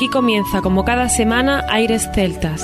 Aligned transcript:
Aquí 0.00 0.08
comienza, 0.08 0.62
como 0.62 0.82
cada 0.82 1.10
semana, 1.10 1.62
Aires 1.68 2.08
Celtas. 2.14 2.62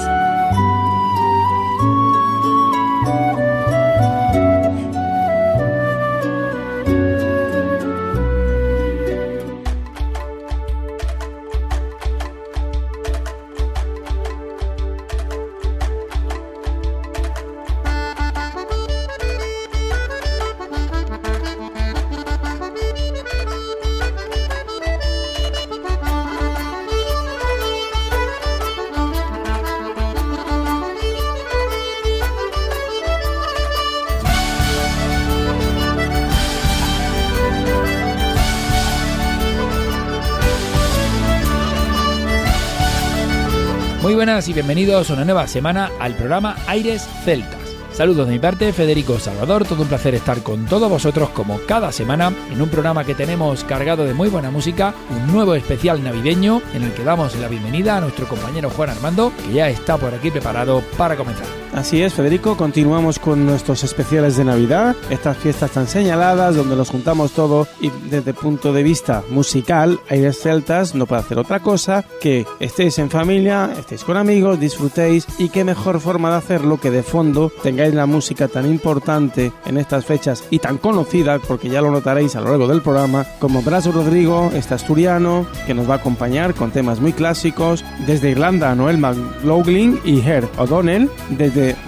Y 44.37 44.53
bienvenidos 44.53 45.09
a 45.09 45.15
una 45.15 45.25
nueva 45.25 45.47
semana 45.47 45.91
al 45.99 46.15
programa 46.15 46.57
Aires 46.67 47.09
Celtas. 47.25 47.75
Saludos 47.91 48.27
de 48.27 48.35
mi 48.35 48.39
parte, 48.39 48.71
Federico 48.75 49.19
Salvador, 49.19 49.65
todo 49.65 49.81
un 49.81 49.89
placer 49.89 50.15
estar 50.15 50.43
con 50.43 50.67
todos 50.67 50.91
vosotros 50.91 51.31
como 51.31 51.59
cada 51.61 51.91
semana 51.91 52.31
en 52.53 52.61
un 52.61 52.69
programa 52.69 53.05
que 53.05 53.15
tenemos 53.15 53.65
cargado 53.65 54.05
de 54.05 54.13
muy 54.13 54.29
buena 54.29 54.51
música, 54.51 54.93
un 55.09 55.33
nuevo 55.33 55.55
especial 55.55 56.05
navideño 56.05 56.61
en 56.75 56.83
el 56.83 56.93
que 56.93 57.03
damos 57.03 57.35
la 57.37 57.49
bienvenida 57.49 57.97
a 57.97 58.01
nuestro 58.03 58.29
compañero 58.29 58.69
Juan 58.69 58.91
Armando, 58.91 59.33
que 59.43 59.55
ya 59.55 59.71
está 59.71 59.97
por 59.97 60.13
aquí 60.13 60.31
preparado 60.31 60.83
para 60.99 61.17
comenzar. 61.17 61.66
Así 61.75 62.03
es, 62.03 62.15
Federico, 62.15 62.57
continuamos 62.57 63.19
con 63.19 63.45
nuestros 63.45 63.85
especiales 63.85 64.37
de 64.37 64.45
Navidad, 64.45 64.97
estas 65.11 65.37
fiestas 65.37 65.71
tan 65.73 65.87
señaladas 65.87 66.57
donde 66.57 66.75
nos 66.75 66.91
juntamos 66.91 67.33
todo 67.33 67.69
y 67.81 67.91
desde 68.11 68.31
el 68.31 68.37
punto 68.37 68.73
de 68.73 68.83
vista 68.83 69.23
musical, 69.31 70.01
Aires 70.09 70.41
Celtas 70.41 70.95
no 70.95 71.07
puede 71.07 71.21
hacer 71.21 71.39
otra 71.39 71.61
cosa 71.61 72.05
que 72.21 72.47
estéis 72.61 72.99
en 72.99 73.11
familia, 73.11 73.71
estéis 73.79 74.05
con 74.05 74.17
amigos, 74.17 74.59
disfrutéis 74.59 75.27
y 75.39 75.51
qué 75.51 75.65
mejor 75.65 76.01
forma 76.01 76.31
de 76.31 76.37
hacerlo 76.37 76.81
que 76.81 76.91
de 76.91 77.03
fondo 77.03 77.53
tengáis 77.63 77.95
la 77.95 78.07
música 78.07 78.49
tan 78.49 78.67
importante 78.67 79.53
en 79.67 79.77
estas 79.77 80.07
fechas 80.07 80.45
y 80.51 80.59
tan 80.59 80.79
conocida, 80.79 81.39
porque 81.39 81.69
ya 81.69 81.83
lo 81.83 81.91
notaréis 81.91 82.37
a 82.37 82.41
lo 82.41 82.51
largo 82.51 82.69
del 82.69 82.83
programa, 82.83 83.27
como 83.39 83.63
Brazo 83.63 83.93
Rodrigo, 83.93 84.51
este 84.55 84.75
asturiano, 84.75 85.47
que 85.67 85.75
nos 85.75 85.89
va 85.89 85.95
a 85.95 85.99
acompañar 85.99 86.55
con 86.55 86.71
temas 86.71 87.01
muy 87.01 87.13
clásicos, 87.13 87.85
desde 88.07 88.31
Irlanda 88.31 88.75
Noel 88.75 88.99
McLaughlin 88.99 90.01
y 90.05 90.21
Herb 90.21 90.49
O'Donnell, 90.59 91.11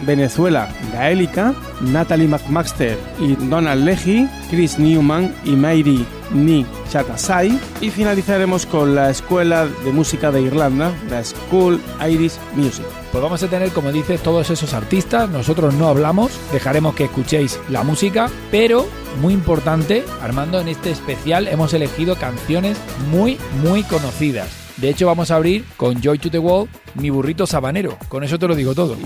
Venezuela, 0.06 0.69
Gaélica, 0.92 1.55
Natalie 1.80 2.28
McMaster 2.28 2.98
y 3.20 3.34
Donald 3.48 3.84
Lehy, 3.84 4.28
Chris 4.50 4.78
Newman 4.78 5.34
y 5.44 5.50
Mary 5.50 6.05
Ni 6.33 6.66
Chatasai 6.91 7.58
y 7.80 7.91
finalizaremos 7.91 8.66
con 8.66 8.94
la 8.94 9.10
Escuela 9.10 9.66
de 9.84 9.92
Música 9.92 10.30
de 10.30 10.42
Irlanda, 10.42 10.92
la 11.10 11.22
School 11.25 11.80
Irish 12.08 12.38
Music. 12.55 12.84
Pues 13.12 13.22
vamos 13.22 13.42
a 13.42 13.48
tener, 13.48 13.70
como 13.70 13.92
dices, 13.92 14.22
todos 14.22 14.50
esos 14.50 14.75
artistas. 14.75 15.28
Nosotros 15.30 15.75
no 15.75 15.88
hablamos, 15.88 16.32
dejaremos 16.53 16.94
que 16.94 17.05
escuchéis 17.05 17.58
la 17.69 17.82
música, 17.82 18.28
pero 18.50 18.86
muy 19.20 19.34
importante, 19.34 20.05
Armando, 20.22 20.60
en 20.60 20.69
este 20.69 20.91
especial 20.91 21.48
hemos 21.48 21.72
elegido 21.75 22.16
canciones 22.16 22.78
muy, 23.10 23.38
muy 23.62 23.82
conocidas. 23.82 24.67
De 24.80 24.88
hecho, 24.88 25.06
vamos 25.06 25.30
a 25.30 25.36
abrir 25.36 25.64
con 25.76 26.00
Joy 26.00 26.19
to 26.19 26.30
the 26.30 26.38
Wall, 26.38 26.69
mi 26.94 27.10
burrito 27.10 27.47
sabanero. 27.47 27.98
Con 28.08 28.22
eso 28.22 28.38
te 28.38 28.47
lo 28.47 28.54
digo 28.54 28.75
todo. 28.75 28.97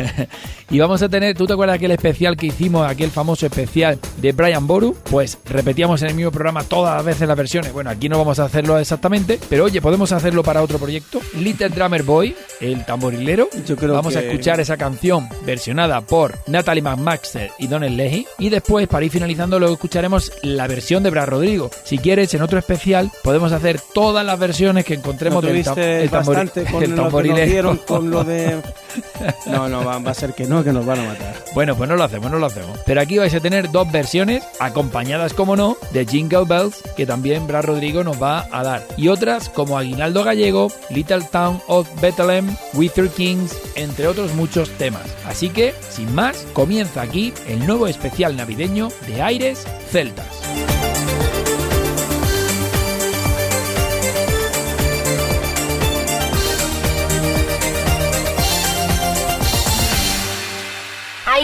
y 0.70 0.78
vamos 0.78 1.02
a 1.02 1.08
tener, 1.08 1.34
¿tú 1.34 1.46
te 1.46 1.54
acuerdas 1.54 1.76
aquel 1.76 1.90
especial 1.92 2.36
que 2.36 2.46
hicimos, 2.46 2.86
aquel 2.86 3.10
famoso 3.10 3.46
especial 3.46 3.98
de 4.18 4.32
Brian 4.32 4.66
Boru? 4.66 4.94
Pues 5.10 5.38
repetíamos 5.46 6.02
en 6.02 6.08
el 6.08 6.14
mismo 6.14 6.30
programa 6.30 6.64
todas 6.64 6.96
las 6.96 7.04
veces 7.04 7.26
las 7.26 7.36
versiones. 7.36 7.72
Bueno, 7.72 7.88
aquí 7.88 8.10
no 8.10 8.18
vamos 8.18 8.38
a 8.40 8.44
hacerlo 8.44 8.78
exactamente, 8.78 9.40
pero 9.48 9.64
oye, 9.64 9.80
podemos 9.80 10.12
hacerlo 10.12 10.42
para 10.42 10.62
otro 10.62 10.78
proyecto. 10.78 11.20
Little 11.34 11.70
Drummer 11.70 12.02
Boy, 12.02 12.36
el 12.60 12.84
tamborilero. 12.84 13.48
Yo 13.66 13.76
creo 13.76 13.94
vamos 13.94 14.12
que... 14.12 14.18
a 14.18 14.22
escuchar 14.22 14.60
esa 14.60 14.76
canción 14.76 15.28
versionada 15.46 16.02
por 16.02 16.38
Natalie 16.46 16.82
McMaster 16.82 17.52
y 17.58 17.68
Donald 17.68 17.96
Lehy. 17.96 18.26
Y 18.38 18.50
después, 18.50 18.86
para 18.86 19.06
ir 19.06 19.10
finalizando, 19.10 19.58
luego 19.58 19.74
escucharemos 19.74 20.30
la 20.42 20.66
versión 20.66 21.02
de 21.02 21.08
Brad 21.08 21.28
Rodrigo. 21.28 21.70
Si 21.84 21.96
quieres, 21.96 22.34
en 22.34 22.42
otro 22.42 22.58
especial, 22.58 23.10
podemos 23.24 23.52
hacer 23.52 23.80
todas 23.94 24.24
las 24.26 24.38
versiones 24.38 24.84
que 24.84 25.05
encontremos 25.06 25.42
¿No 25.42 25.50
del 25.50 25.64
tam 25.64 25.78
el 25.78 26.10
tambor 26.10 26.36
bastante 26.36 26.70
con 26.70 26.82
el 26.82 26.90
lo 26.90 27.10
que 27.10 27.28
nos 27.28 27.46
dieron 27.46 27.76
con 27.78 28.10
lo 28.10 28.24
de... 28.24 28.60
No, 29.46 29.68
no, 29.68 29.84
va, 29.84 29.98
va 29.98 30.10
a 30.10 30.14
ser 30.14 30.32
que 30.32 30.46
no, 30.46 30.64
que 30.64 30.72
nos 30.72 30.84
van 30.84 31.00
a 31.00 31.04
matar. 31.04 31.34
Bueno, 31.54 31.76
pues 31.76 31.88
no 31.88 31.96
lo 31.96 32.04
hacemos, 32.04 32.30
no 32.30 32.38
lo 32.38 32.46
hacemos. 32.46 32.78
Pero 32.86 33.00
aquí 33.00 33.18
vais 33.18 33.34
a 33.34 33.40
tener 33.40 33.70
dos 33.70 33.90
versiones, 33.92 34.42
acompañadas, 34.58 35.34
como 35.34 35.54
no, 35.54 35.76
de 35.92 36.06
Jingle 36.06 36.44
Bells, 36.46 36.82
que 36.96 37.04
también 37.04 37.46
Brad 37.46 37.64
Rodrigo 37.64 38.02
nos 38.02 38.20
va 38.20 38.46
a 38.50 38.62
dar. 38.62 38.82
Y 38.96 39.08
otras 39.08 39.50
como 39.50 39.78
Aguinaldo 39.78 40.24
Gallego, 40.24 40.72
Little 40.88 41.24
Town 41.30 41.60
of 41.66 41.88
Bethlehem, 42.00 42.56
Wither 42.72 43.08
Kings, 43.10 43.56
entre 43.74 44.08
otros 44.08 44.34
muchos 44.34 44.70
temas. 44.70 45.04
Así 45.26 45.50
que, 45.50 45.74
sin 45.90 46.14
más, 46.14 46.46
comienza 46.54 47.02
aquí 47.02 47.34
el 47.48 47.66
nuevo 47.66 47.86
especial 47.86 48.34
navideño 48.36 48.88
de 49.06 49.22
Aires 49.22 49.66
Celtas. 49.90 50.75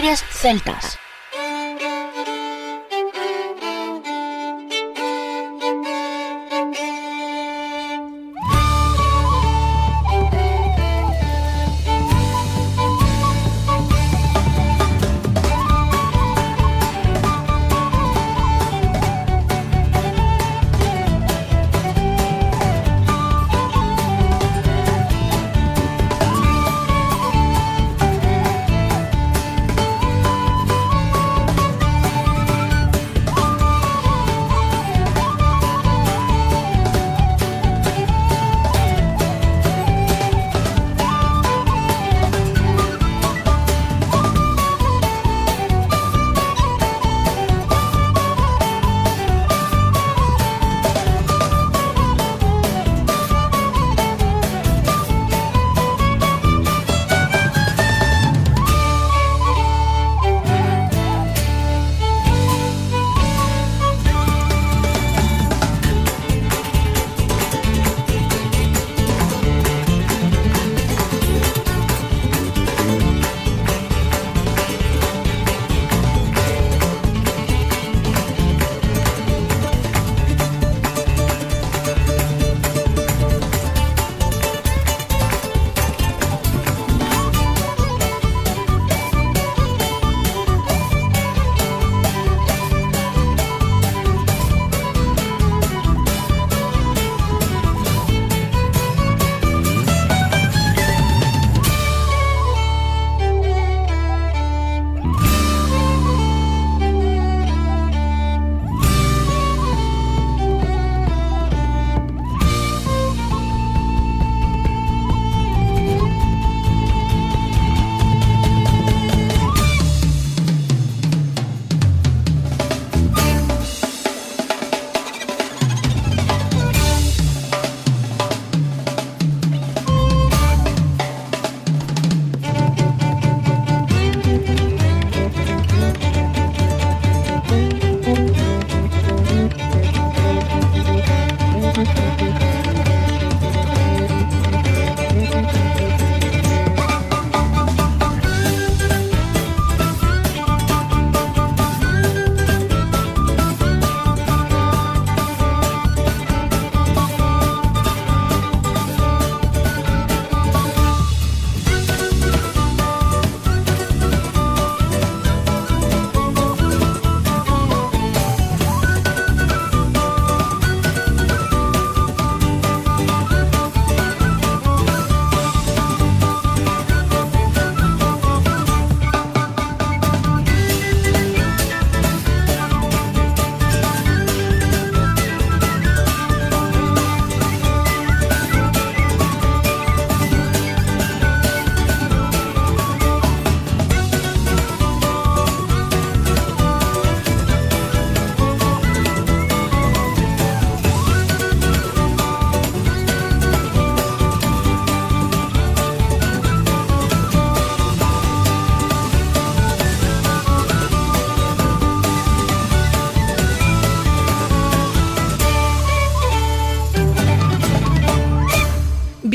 Aires 0.03 0.25
Celtas. 0.31 1.02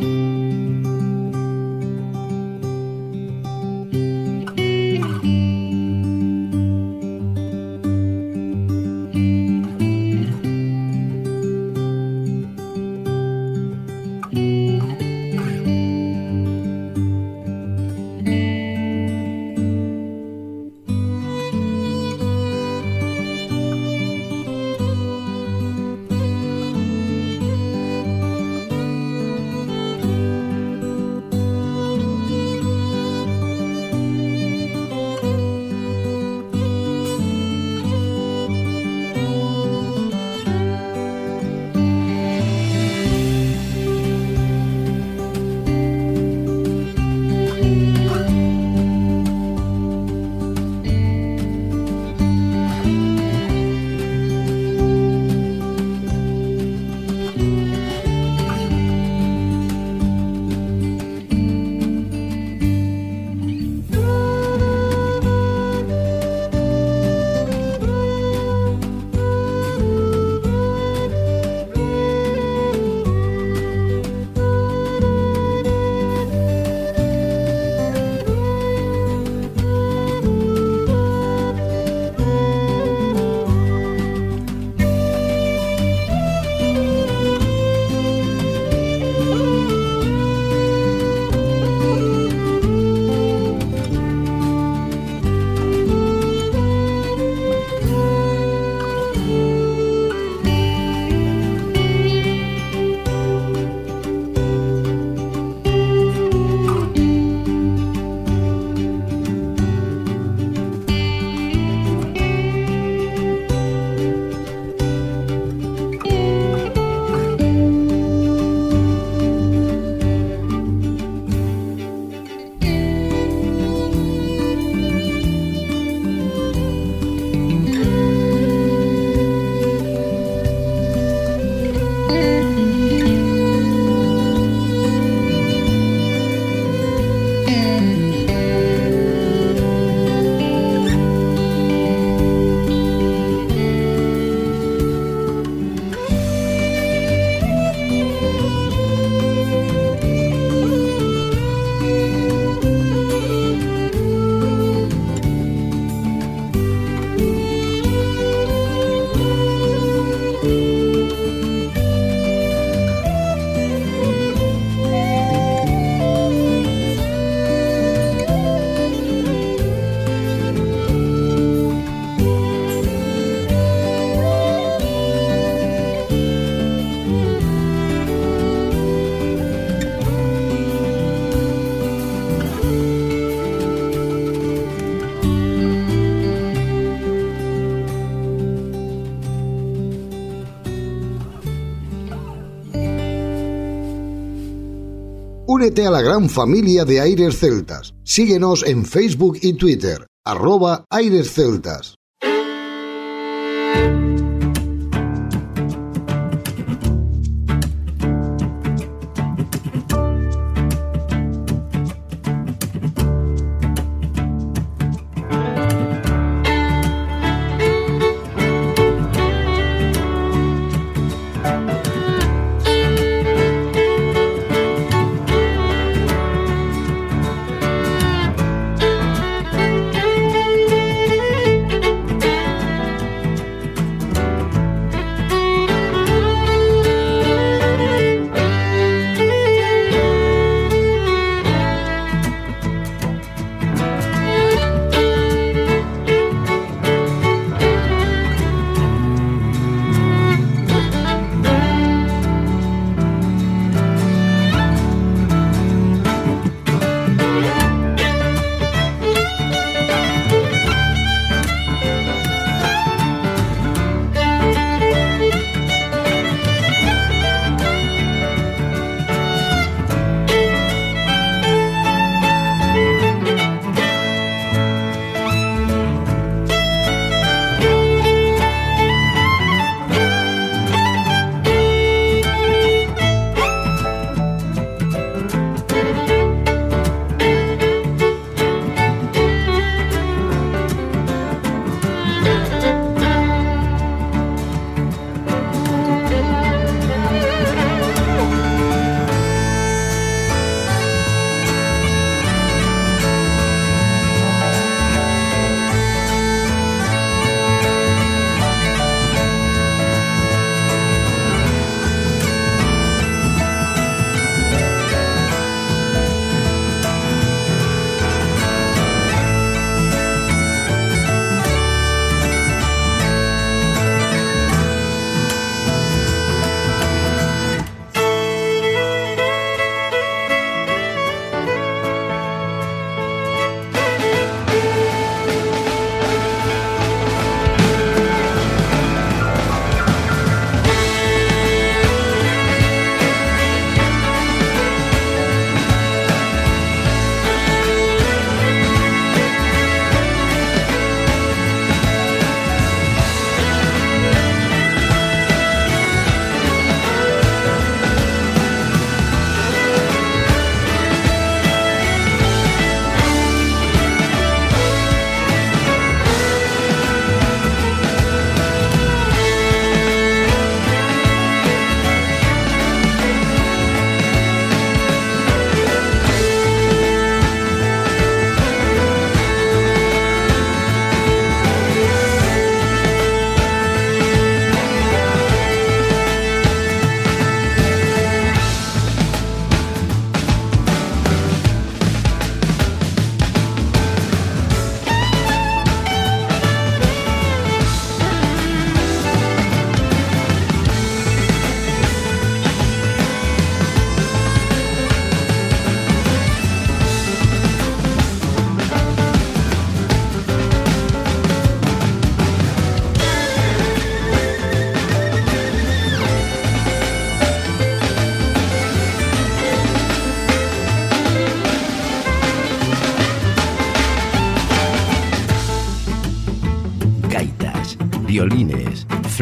Únete 195.63 195.85
a 195.85 195.91
la 195.91 196.01
gran 196.01 196.29
familia 196.29 196.83
de 196.83 196.99
Aires 196.99 197.39
Celtas. 197.39 197.93
Síguenos 198.03 198.65
en 198.67 198.83
Facebook 198.83 199.37
y 199.41 199.53
Twitter, 199.53 200.05
arroba 200.25 200.83
Aires 200.89 201.31
Celtas. 201.31 201.95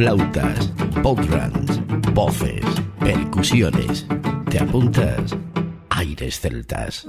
Flautas, 0.01 0.74
bodrums, 1.03 1.79
voces, 2.15 2.65
percusiones. 3.00 4.08
¿Te 4.50 4.58
apuntas? 4.58 5.38
Aires 5.91 6.39
celtas. 6.39 7.05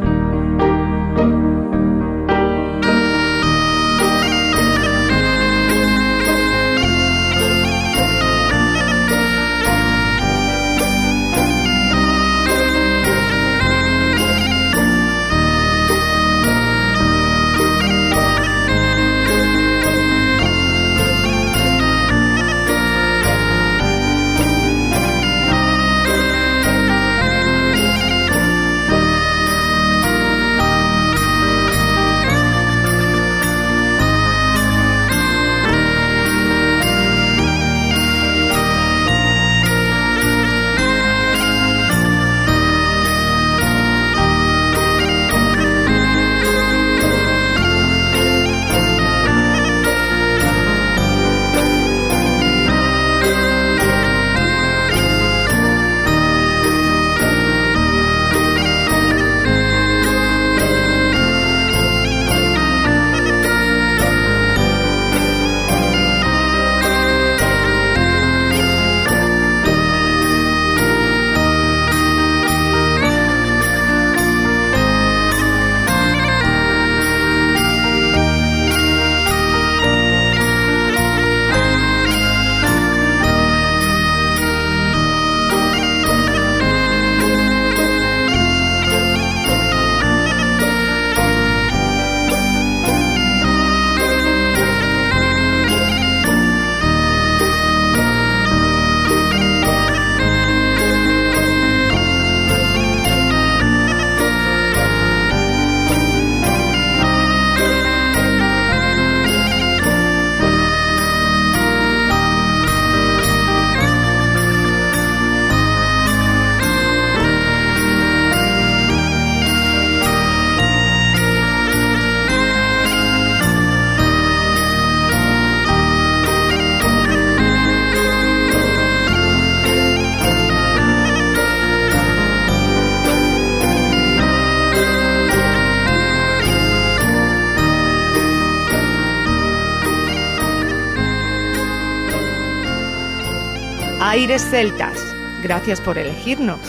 Aires 144.22 144.48
Celtas. 144.50 144.96
Gracias 145.42 145.80
por 145.80 145.98
elegirnos. 145.98 146.60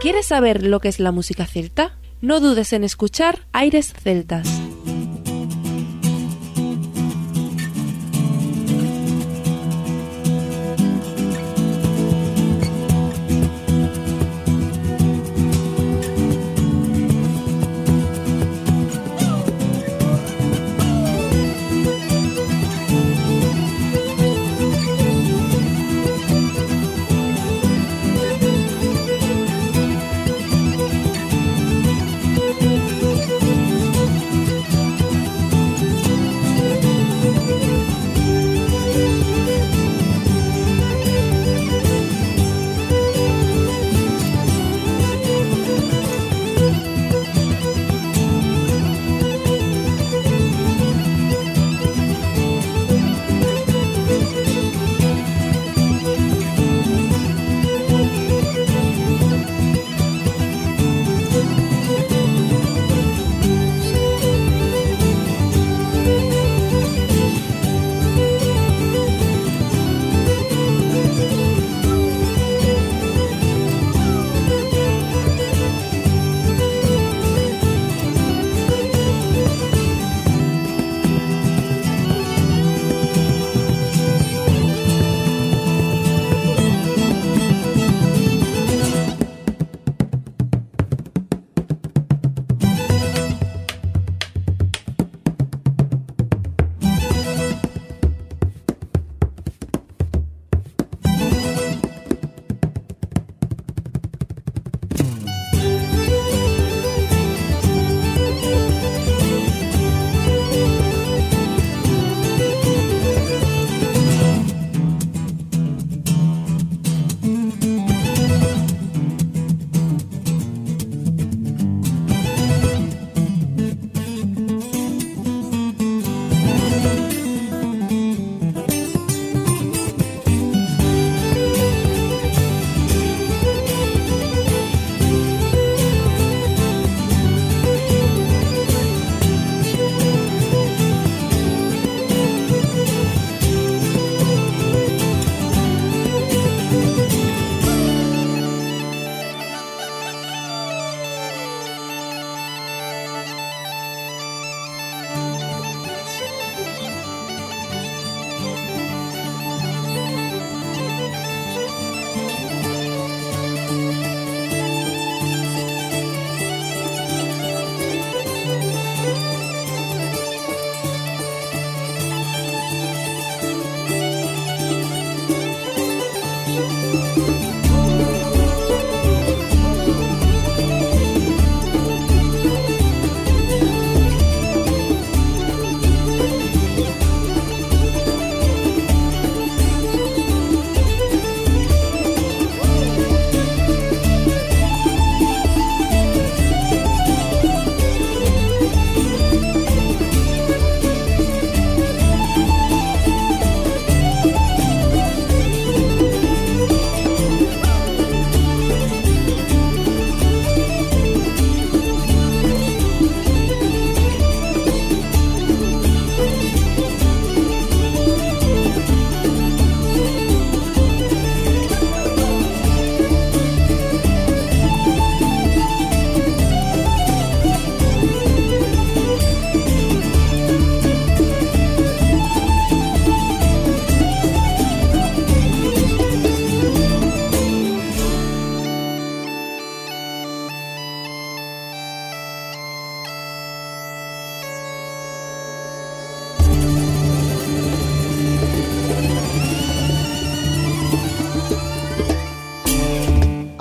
¿Quieres 0.00 0.28
saber 0.28 0.64
lo 0.64 0.80
que 0.80 0.88
es 0.88 0.98
la 0.98 1.12
música 1.12 1.44
celta? 1.44 1.98
No 2.22 2.40
dudes 2.40 2.72
en 2.72 2.84
escuchar 2.84 3.40
Aires 3.52 3.92
Celtas. 3.92 4.69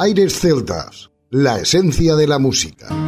Aires 0.10 0.40
Celtas, 0.40 1.12
la 1.30 1.60
esencia 1.60 2.16
de 2.16 2.26
la 2.26 2.40
música. 2.40 2.99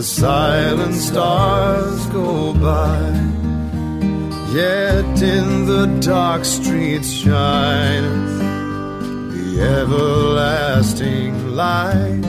The 0.00 0.06
silent 0.06 0.94
stars 0.94 2.06
go 2.06 2.54
by, 2.54 3.00
yet 4.50 5.04
in 5.20 5.66
the 5.66 5.94
dark 6.00 6.46
streets 6.46 7.10
shineth 7.10 8.38
the 9.34 9.60
everlasting 9.60 11.54
light. 11.54 12.22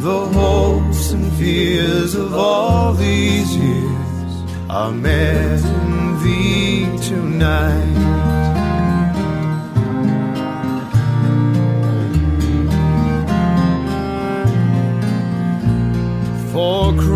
The 0.00 0.26
hopes 0.26 1.12
and 1.12 1.32
fears 1.38 2.14
of 2.14 2.34
all 2.34 2.92
these 2.92 3.56
years 3.56 4.32
are 4.68 4.92
met 4.92 5.64
in 5.64 6.22
thee 6.22 6.98
tonight. 6.98 8.43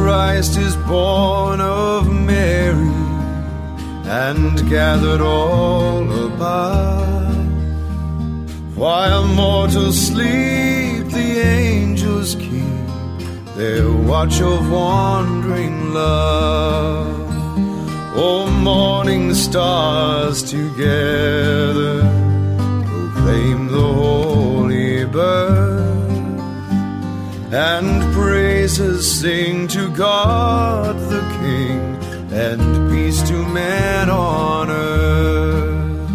Christ 0.02 0.56
is 0.58 0.76
born 0.76 1.60
of 1.60 2.12
Mary 2.12 2.94
and 4.22 4.54
gathered 4.70 5.20
all 5.20 6.04
above. 6.26 7.36
While 8.76 9.26
mortals 9.26 9.98
sleep, 10.08 11.04
the 11.18 11.30
angels 11.40 12.36
keep 12.36 13.16
their 13.56 13.90
watch 13.90 14.40
of 14.40 14.70
wandering 14.70 15.92
love. 15.92 17.30
Oh, 18.14 18.48
morning 18.50 19.34
stars 19.34 20.42
together 20.42 22.00
proclaim 22.86 23.66
the 23.68 23.88
holy 24.02 25.04
birth 25.06 25.88
and 27.52 28.14
praises 28.68 29.20
sing 29.20 29.66
to 29.66 29.88
God 29.96 30.94
the 31.08 31.22
King 31.40 31.80
and 32.30 32.90
peace 32.90 33.22
to 33.22 33.32
man 33.46 34.10
on 34.10 34.68
earth. 34.68 36.10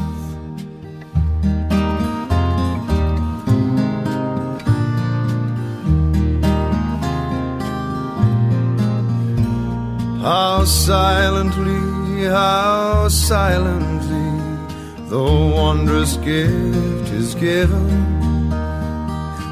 How 10.22 10.64
silently, 10.66 12.26
how 12.26 13.08
silently 13.08 15.10
the 15.10 15.24
wondrous 15.56 16.18
gift 16.18 17.10
is 17.10 17.34
given. 17.34 18.14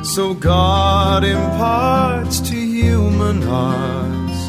So 0.03 0.33
God 0.33 1.23
imparts 1.23 2.41
human 2.81 3.41
hearts 3.41 4.39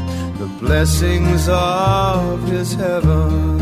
the 0.43 0.49
blessings 0.59 1.49
of 1.49 2.43
his 2.49 2.75
heaven. 2.75 3.59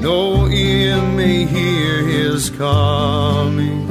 No 0.00 0.48
ear 0.48 1.00
may 1.00 1.46
hear 1.46 2.02
his 2.02 2.50
coming, 2.50 3.86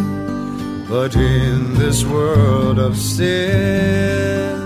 but 0.88 1.16
in 1.16 1.74
this 1.76 2.04
world 2.04 2.78
of 2.78 2.98
sin, 2.98 4.60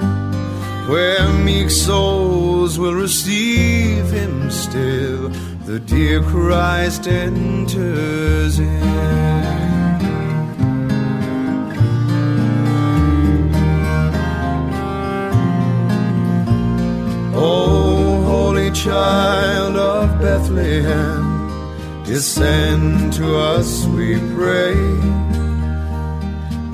where 0.89 1.31
meek 1.47 1.69
souls 1.69 2.79
will 2.79 2.95
receive 2.95 4.09
him 4.11 4.49
still, 4.49 5.29
the 5.65 5.79
dear 5.79 6.21
Christ 6.23 7.07
enters 7.07 8.59
in. 8.59 9.72
O 17.35 18.21
holy 18.21 18.69
child 18.71 19.75
of 19.75 20.21
Bethlehem, 20.21 22.03
descend 22.03 23.11
to 23.13 23.37
us, 23.37 23.85
we 23.87 24.19
pray. 24.35 24.75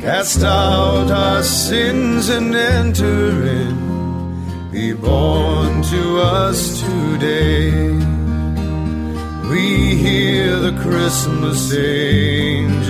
Cast 0.01 0.43
out 0.43 1.09
our 1.11 1.43
sins 1.43 2.29
and 2.29 2.53
enter 2.55 3.45
in. 3.45 4.69
Be 4.71 4.93
born 4.93 5.81
to 5.83 6.21
us 6.21 6.81
today. 6.81 7.71
We 9.49 9.95
hear 9.95 10.57
the 10.59 10.77
Christmas 10.81 11.73
angels, 11.73 12.83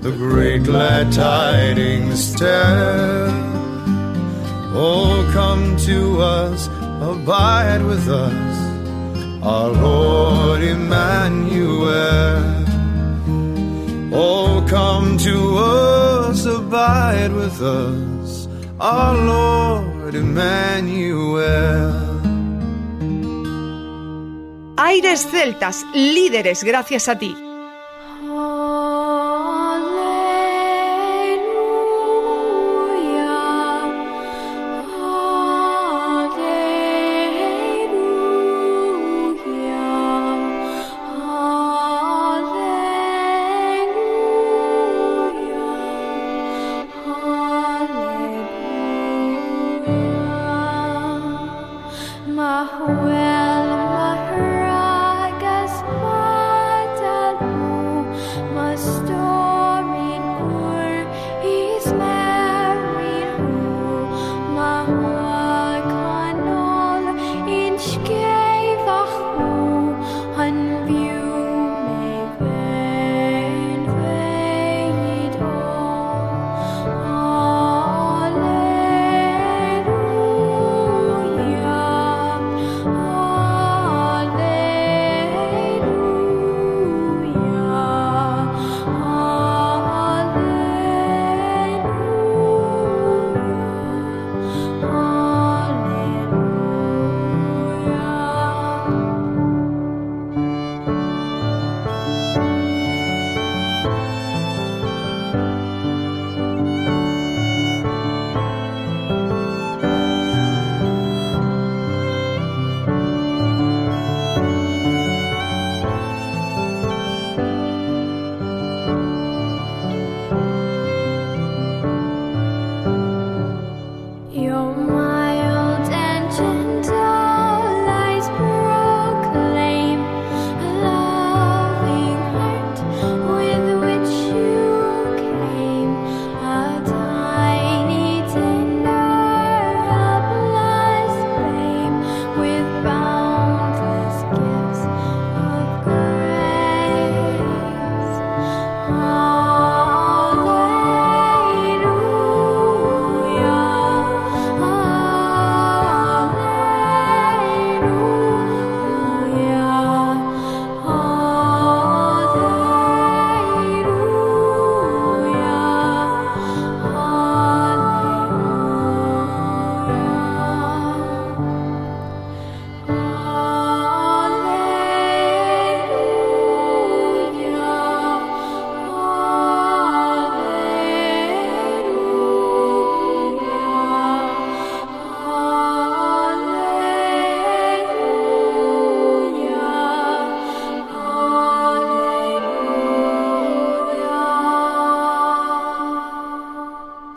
the 0.00 0.12
great 0.12 0.62
glad 0.62 1.12
tidings 1.12 2.34
tell. 2.34 3.55
Oh, 4.78 5.26
come 5.32 5.74
to 5.86 6.20
us, 6.20 6.68
abide 7.00 7.82
with 7.82 8.06
us, 8.08 9.42
our 9.42 9.70
Lord 9.70 10.62
Emmanuel. 10.62 12.44
Oh, 14.12 14.62
come 14.68 15.16
to 15.16 15.56
us, 15.56 16.44
abide 16.44 17.32
with 17.32 17.58
us, 17.62 18.48
our 18.78 19.16
Lord 19.16 20.14
Emmanuel. 20.14 21.94
Aires 24.76 25.26
Celtas, 25.30 25.86
líderes 25.94 26.62
gracias 26.62 27.08
a 27.08 27.18
ti. 27.18 27.45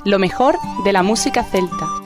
Lo 0.09 0.17
mejor 0.17 0.57
de 0.83 0.91
la 0.91 1.03
música 1.03 1.43
celta. 1.43 1.98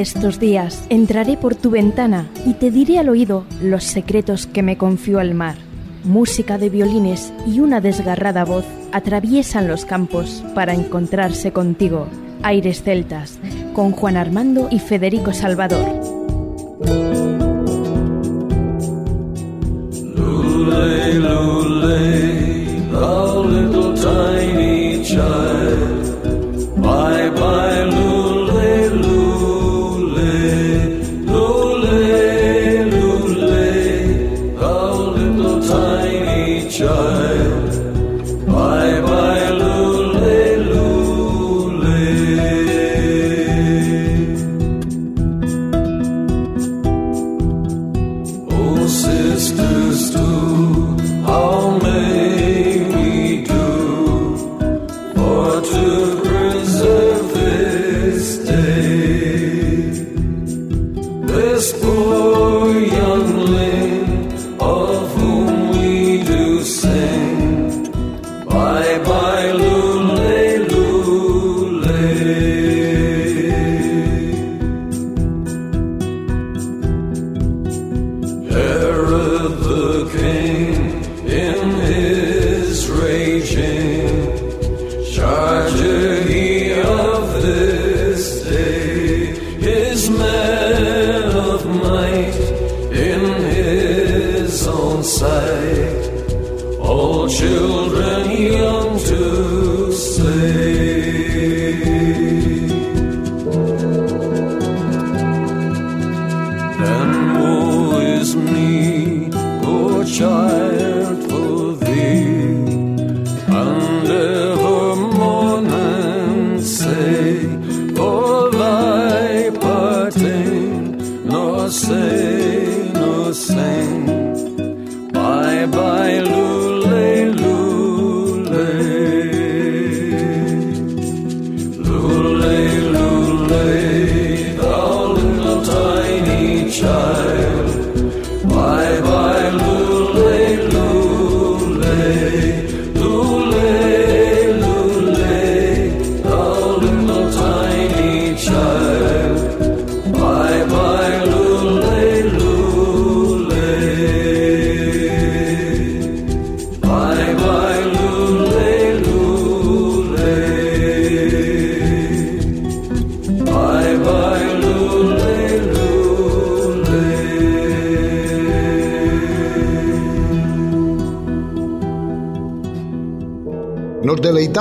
Estos 0.00 0.38
días 0.38 0.84
entraré 0.88 1.36
por 1.36 1.54
tu 1.54 1.70
ventana 1.70 2.28
y 2.46 2.54
te 2.54 2.70
diré 2.70 2.98
al 2.98 3.08
oído 3.08 3.44
los 3.60 3.84
secretos 3.84 4.46
que 4.46 4.62
me 4.62 4.76
confió 4.76 5.20
el 5.20 5.34
mar. 5.34 5.56
Música 6.04 6.58
de 6.58 6.70
violines 6.70 7.32
y 7.46 7.60
una 7.60 7.80
desgarrada 7.80 8.44
voz 8.44 8.64
atraviesan 8.92 9.68
los 9.68 9.84
campos 9.84 10.44
para 10.54 10.74
encontrarse 10.74 11.52
contigo. 11.52 12.06
Aires 12.42 12.82
celtas, 12.82 13.38
con 13.74 13.92
Juan 13.92 14.16
Armando 14.16 14.68
y 14.70 14.78
Federico 14.78 15.32
Salvador. 15.32 15.97
shine. 36.78 37.37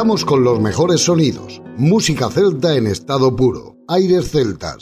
Con 0.07 0.45
los 0.45 0.61
mejores 0.61 1.01
sonidos. 1.01 1.61
Música 1.75 2.29
celta 2.29 2.77
en 2.77 2.87
estado 2.87 3.35
puro. 3.35 3.75
Aires 3.89 4.31
celtas. 4.31 4.76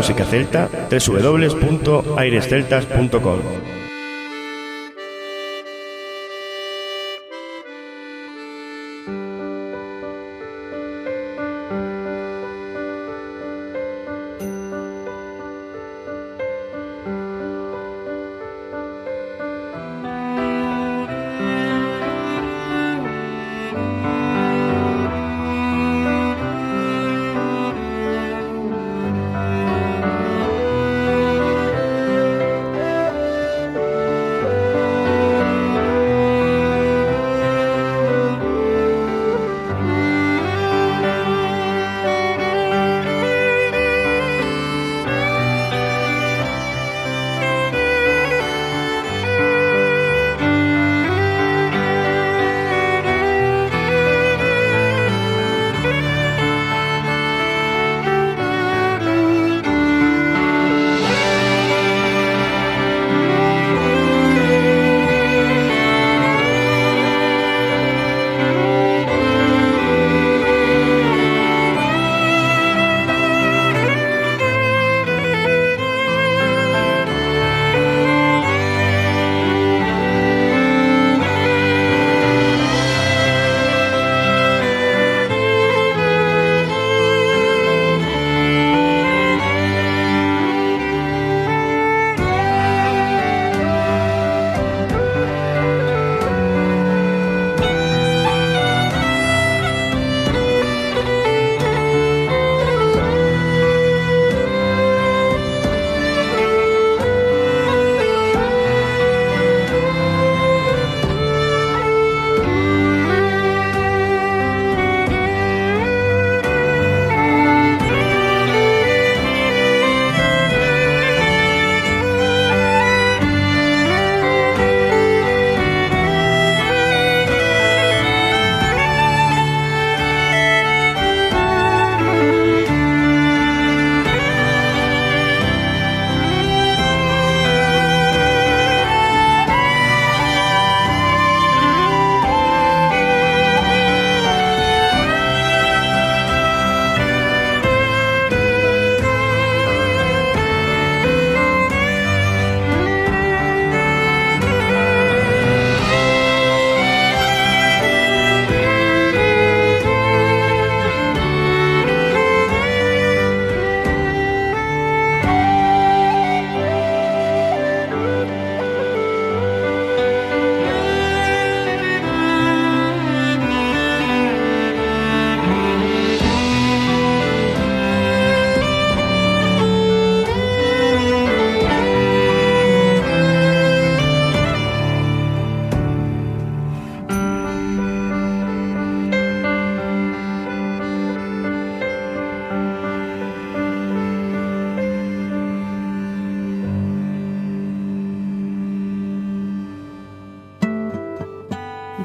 Música 0.00 0.24
celta? 0.24 0.64
www.airesceltas.com 0.88 3.69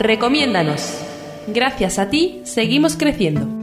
Recomiéndanos. 0.05 0.99
Gracias 1.47 1.97
a 1.97 2.09
ti, 2.09 2.41
seguimos 2.43 2.95
creciendo. 2.95 3.54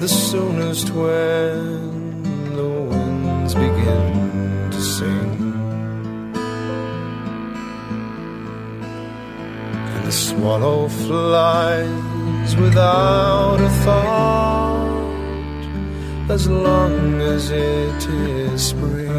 The 0.00 0.08
soonest 0.08 0.88
when 0.90 2.22
the 2.56 2.68
winds 2.88 3.54
begin 3.54 4.70
to 4.70 4.80
sing. 4.80 5.52
And 9.94 10.04
the 10.06 10.12
swallow 10.12 10.88
flies 10.88 12.56
without 12.56 13.60
a 13.60 13.68
thought 13.84 14.70
as 16.30 16.48
long 16.48 17.20
as 17.20 17.50
it 17.50 18.08
is 18.08 18.68
spring. 18.68 19.10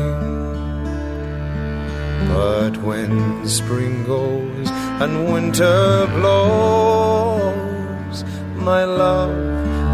But 2.34 2.78
when 2.78 3.48
spring 3.48 4.04
goes 4.06 4.72
and 5.02 5.32
winter 5.32 6.08
blows, 6.16 8.24
my 8.56 8.84
love, 8.84 9.41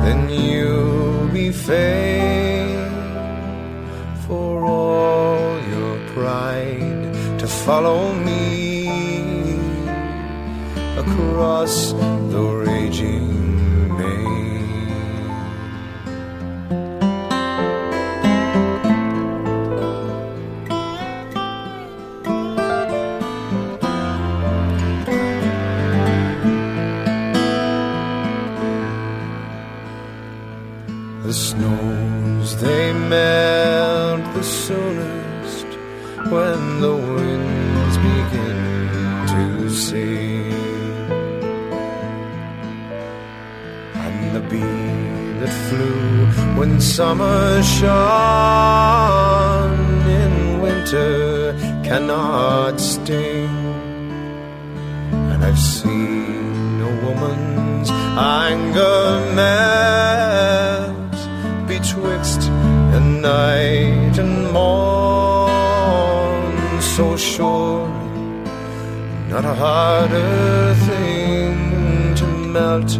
then 0.07 0.29
you'll 0.29 1.27
be 1.27 1.51
fain 1.51 2.89
for 4.25 4.63
all 4.63 5.59
your 5.73 5.95
pride 6.13 7.03
to 7.39 7.47
follow 7.65 8.13
me 8.13 8.39
across 11.03 11.91
not 69.41 69.45
a 69.45 69.53
harder 69.53 70.73
thing 70.87 72.15
to 72.15 72.25
melt 72.25 72.97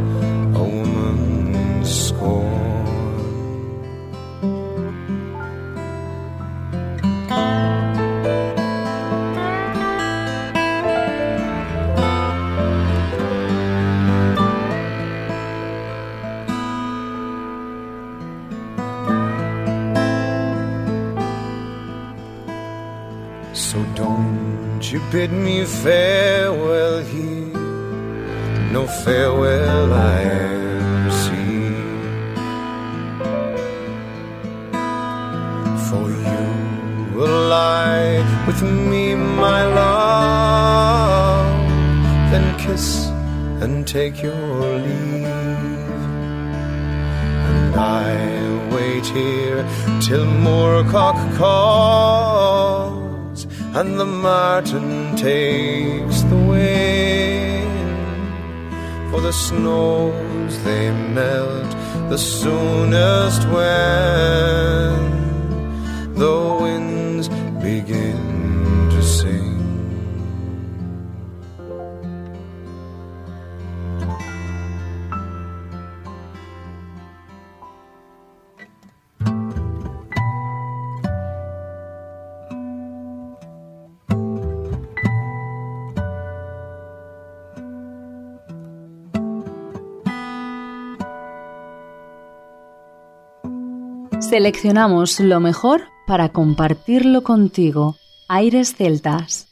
bid 25.18 25.32
me 25.32 25.65
farewell 25.65 26.99
here, 26.99 27.59
no 28.76 28.86
farewell 29.03 29.91
I 29.91 30.18
ever 30.22 31.11
see. 31.24 31.70
For 35.88 36.05
you 36.28 36.45
will 37.18 37.39
lie 37.49 38.13
with 38.45 38.61
me, 38.61 39.15
my 39.15 39.61
love, 39.82 41.49
then 42.32 42.47
kiss 42.59 42.88
and 43.63 43.88
take 43.88 44.22
your 44.22 44.70
leave. 44.86 45.26
And 47.49 47.74
I 48.05 48.11
wait 48.76 49.05
here 49.20 49.61
till 49.99 50.26
Moorcock 50.45 51.18
calls 51.38 52.76
and 53.80 53.99
the 53.99 54.05
martin 54.05 55.15
takes 55.15 56.21
the 56.32 56.36
wind. 56.36 57.69
For 59.11 59.21
the 59.21 59.32
snows 59.32 60.63
they 60.63 60.89
melt 60.89 61.71
the 62.09 62.17
soonest 62.17 63.41
when 63.55 64.95
the 66.15 66.57
winds 66.59 67.28
begin 67.61 68.26
Seleccionamos 94.38 95.20
lo 95.20 95.40
mejor 95.40 95.86
para 96.06 96.30
compartirlo 96.30 97.24
contigo. 97.24 97.96
Aires 98.28 98.76
Celtas. 98.76 99.47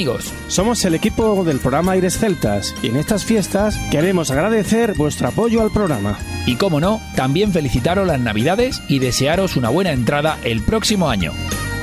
Amigos. 0.00 0.32
Somos 0.48 0.82
el 0.86 0.94
equipo 0.94 1.44
del 1.44 1.58
programa 1.58 1.92
Aires 1.92 2.16
Celtas 2.18 2.74
y 2.82 2.86
en 2.86 2.96
estas 2.96 3.26
fiestas 3.26 3.76
queremos 3.90 4.30
agradecer 4.30 4.94
vuestro 4.94 5.28
apoyo 5.28 5.60
al 5.60 5.70
programa. 5.70 6.18
Y 6.46 6.56
como 6.56 6.80
no, 6.80 7.02
también 7.16 7.52
felicitaros 7.52 8.06
las 8.06 8.18
Navidades 8.18 8.80
y 8.88 8.98
desearos 8.98 9.58
una 9.58 9.68
buena 9.68 9.92
entrada 9.92 10.38
el 10.42 10.62
próximo 10.62 11.10
año. 11.10 11.32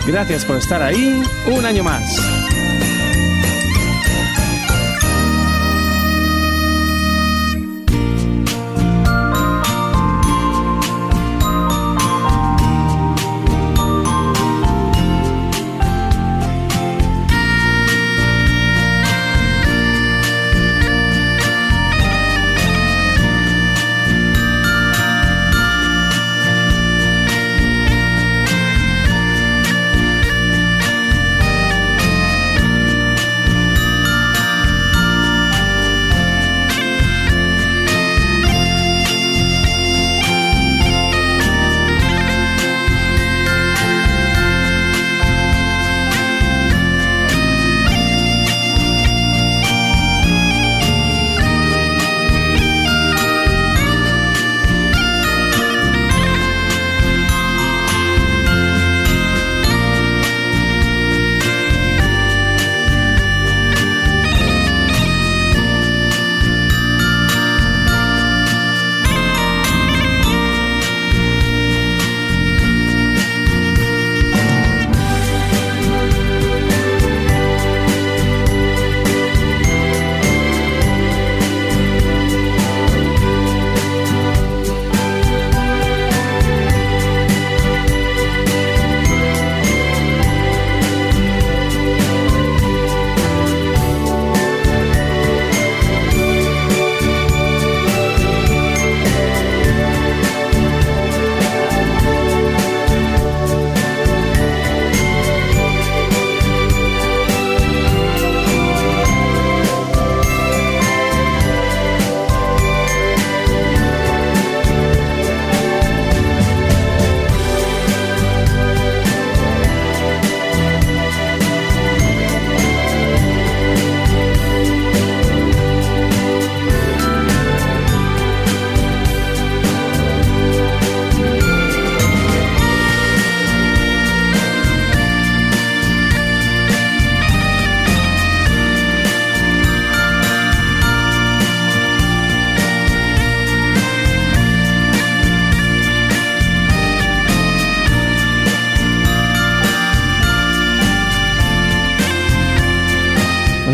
Gracias 0.07 0.45
por 0.45 0.57
estar 0.57 0.81
ahí 0.81 1.21
un 1.45 1.63
año 1.63 1.83
más. 1.83 2.36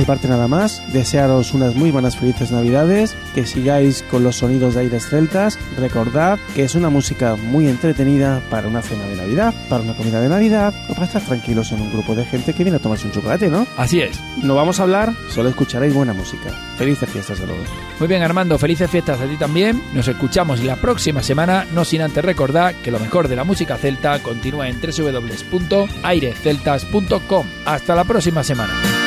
Parte 0.06 0.28
nada 0.28 0.47
más, 0.47 0.82
desearos 0.91 1.54
unas 1.54 1.76
muy 1.76 1.91
buenas 1.91 2.18
felices 2.18 2.51
navidades, 2.51 3.16
que 3.34 3.45
sigáis 3.45 4.04
con 4.10 4.24
los 4.24 4.38
sonidos 4.38 4.74
de 4.74 4.82
aires 4.82 5.08
celtas, 5.08 5.60
recordad 5.78 6.39
que 6.56 6.64
es 6.64 6.74
una 6.76 6.89
música 6.89 7.36
muy 7.36 7.68
entretenida 7.68 8.41
para 8.49 8.68
una 8.68 8.82
cena 8.82 9.06
de 9.06 9.16
Navidad, 9.16 9.54
para 9.70 9.84
una 9.84 9.93
comida 9.93 10.20
de 10.22 10.30
Navidad 10.30 10.74
o 10.89 10.93
para 10.93 11.06
estar 11.06 11.22
tranquilos 11.22 11.72
en 11.72 11.82
un 11.82 11.91
grupo 11.91 12.16
de 12.16 12.26
gente 12.26 12.54
que 12.54 12.64
viene 12.64 12.78
a 12.78 12.82
tomarse 12.82 13.06
un 13.08 13.14
chocolate, 13.14 13.49
¿no? 13.49 13.68
Así 13.78 14.01
es. 14.01 14.20
No 14.41 14.56
vamos 14.56 14.80
a 14.80 14.84
hablar, 14.84 15.14
solo 15.30 15.49
escucharéis 15.49 15.93
buena 15.93 16.14
música. 16.14 16.49
Felices 16.78 17.10
fiestas 17.10 17.39
de 17.39 17.45
todos. 17.45 17.68
Muy 17.99 18.08
bien 18.08 18.24
Armando, 18.24 18.58
felices 18.58 18.89
fiestas 18.89 19.20
a 19.22 19.26
ti 19.26 19.36
también. 19.38 19.84
Nos 19.93 20.08
escuchamos 20.08 20.64
la 20.64 20.78
próxima 20.78 21.22
semana, 21.22 21.68
no 21.74 21.84
sin 21.86 22.01
antes 22.01 22.24
recordar 22.24 22.74
que 22.76 22.91
lo 22.91 22.99
mejor 22.99 23.28
de 23.28 23.36
la 23.36 23.43
música 23.43 23.78
celta 23.78 24.20
continúa 24.20 24.70
en 24.70 24.80
www.airesceltas.com. 24.82 27.45
Hasta 27.66 27.95
la 27.95 28.04
próxima 28.04 28.43
semana. 28.43 29.03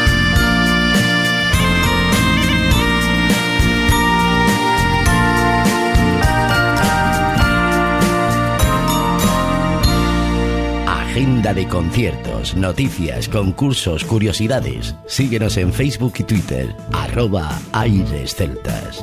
Agenda 11.16 11.54
de 11.54 11.66
conciertos, 11.66 12.54
noticias, 12.54 13.26
concursos, 13.26 14.04
curiosidades. 14.04 14.94
Síguenos 15.06 15.56
en 15.56 15.72
Facebook 15.72 16.12
y 16.18 16.24
Twitter, 16.24 16.76
arroba 16.92 17.58
Aires 17.72 18.34
Celtas. 18.34 19.02